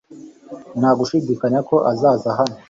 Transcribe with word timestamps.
Nta 0.79 0.91
gushidikanya 0.99 1.59
ko 1.69 1.75
azaza 1.91 2.29
hano 2.39 2.55